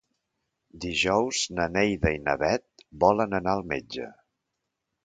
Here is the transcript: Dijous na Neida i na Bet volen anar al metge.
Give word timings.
Dijous 0.85 1.41
na 1.59 1.67
Neida 1.75 2.15
i 2.17 2.25
na 2.29 2.35
Bet 2.45 2.67
volen 3.05 3.43
anar 3.43 3.57
al 3.57 3.67
metge. 3.75 4.11